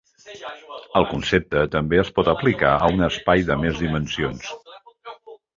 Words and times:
El 1.01 1.05
concepte 1.09 1.65
també 1.75 2.01
es 2.05 2.09
pot 2.17 2.31
aplicar 2.35 2.73
a 2.79 2.89
un 2.97 3.07
espai 3.11 3.47
de 3.51 3.61
més 3.67 3.79
dimensions. 3.85 4.53